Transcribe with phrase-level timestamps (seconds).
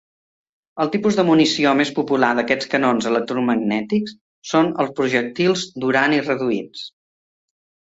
[0.85, 4.17] El tipus de munició més popular d'aquests canons electromagnètics
[4.55, 6.91] són els projectils d'urani reduïts.